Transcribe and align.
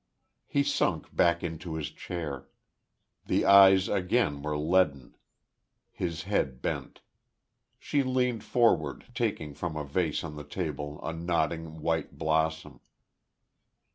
He 0.47 0.63
sunk 0.63 1.15
back 1.15 1.43
into 1.43 1.75
his 1.75 1.91
chair. 1.91 2.49
The 3.27 3.45
eyes 3.45 3.87
again 3.87 4.41
were 4.41 4.57
leaden. 4.57 5.15
His 5.91 6.23
head 6.23 6.59
bent. 6.59 7.01
She 7.77 8.01
leaned 8.01 8.43
forward, 8.43 9.05
taking 9.13 9.53
from 9.53 9.77
a 9.77 9.83
vase 9.83 10.23
on 10.23 10.37
the 10.37 10.43
table 10.43 10.99
a 11.05 11.13
nodding 11.13 11.81
white 11.81 12.17
blossom. 12.17 12.79